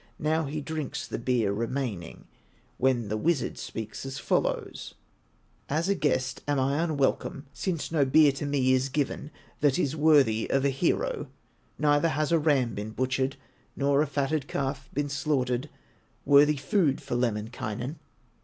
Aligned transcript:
Now 0.17 0.45
he 0.45 0.61
drinks 0.61 1.05
the 1.07 1.19
beer 1.19 1.53
remaining, 1.53 2.25
When 2.79 3.07
the 3.09 3.17
wizard 3.17 3.59
speaks 3.59 4.03
as 4.03 4.17
follows: 4.17 4.95
"As 5.69 5.89
a 5.89 5.93
guest 5.93 6.41
am 6.47 6.59
I 6.59 6.81
unwelcome, 6.83 7.45
Since 7.53 7.91
no 7.91 8.03
beer 8.03 8.31
to 8.31 8.47
me 8.47 8.73
is 8.73 8.89
given 8.89 9.29
That 9.59 9.77
is 9.77 9.95
worthy 9.95 10.49
of 10.49 10.65
a 10.65 10.69
hero; 10.71 11.27
Neither 11.77 12.09
has 12.09 12.31
a 12.31 12.39
ram 12.39 12.73
been 12.73 12.89
butchered, 12.89 13.35
Nor 13.75 14.01
a 14.01 14.07
fattened 14.07 14.47
calf 14.47 14.89
been 14.91 15.07
slaughtered, 15.07 15.69
Worthy 16.25 16.57
food 16.57 16.99
for 16.99 17.13
Lemminkainen." 17.15 17.97